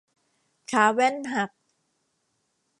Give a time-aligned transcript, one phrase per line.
[0.71, 1.51] ขาแว่นหัก